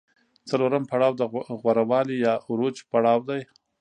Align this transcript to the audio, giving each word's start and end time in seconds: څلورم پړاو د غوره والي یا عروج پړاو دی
څلورم 0.49 0.83
پړاو 0.91 1.17
د 1.17 1.21
غوره 1.61 1.83
والي 1.91 2.15
یا 2.25 2.33
عروج 2.47 2.75
پړاو 2.91 3.19
دی 3.29 3.41